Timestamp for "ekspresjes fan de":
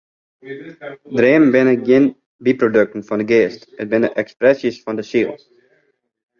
4.25-5.09